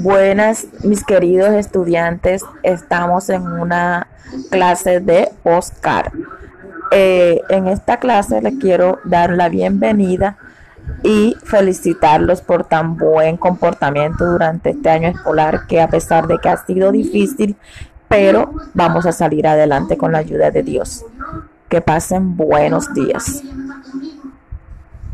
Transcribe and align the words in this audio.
Buenas, 0.00 0.68
mis 0.84 1.04
queridos 1.04 1.52
estudiantes. 1.54 2.44
Estamos 2.62 3.28
en 3.28 3.42
una 3.42 4.06
clase 4.50 5.00
de 5.00 5.30
Oscar. 5.42 6.12
Eh, 6.92 7.40
en 7.48 7.66
esta 7.66 7.98
clase 7.98 8.40
les 8.40 8.56
quiero 8.58 9.00
dar 9.04 9.30
la 9.30 9.48
bienvenida 9.48 10.36
y 11.02 11.36
felicitarlos 11.42 12.40
por 12.40 12.64
tan 12.64 12.96
buen 12.96 13.36
comportamiento 13.36 14.24
durante 14.24 14.70
este 14.70 14.88
año 14.90 15.08
escolar 15.08 15.66
que 15.66 15.80
a 15.80 15.88
pesar 15.88 16.26
de 16.28 16.38
que 16.38 16.48
ha 16.48 16.64
sido 16.64 16.92
difícil, 16.92 17.56
pero 18.08 18.52
vamos 18.74 19.06
a 19.06 19.12
salir 19.12 19.46
adelante 19.46 19.96
con 19.96 20.12
la 20.12 20.18
ayuda 20.18 20.50
de 20.50 20.62
Dios. 20.62 21.04
Que 21.68 21.80
pasen 21.80 22.36
buenos 22.36 22.94
días. 22.94 23.42